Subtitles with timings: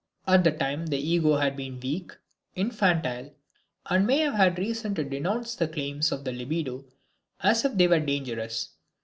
[0.25, 2.13] At that time the ego had been weak,
[2.55, 3.35] infantile
[3.85, 6.85] and may have had reason to denounce the claims of the libido
[7.41, 8.69] as if they were dangerous.